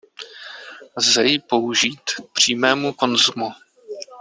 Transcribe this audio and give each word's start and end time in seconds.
Lze 0.95 1.23
ji 1.27 1.39
použít 1.39 2.01
k 2.11 2.31
přímému 2.33 2.93
konzumu. 2.93 3.49